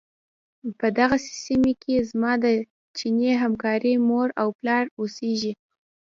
په 0.79 0.87
دغې 0.97 1.19
سيمې 1.45 1.73
کې 1.83 2.05
زما 2.09 2.31
د 2.43 2.45
چيني 2.97 3.31
همکارې 3.43 3.93
مور 4.07 4.27
او 4.41 4.47
پلار 4.59 4.85
اوسيږي. 4.99 5.53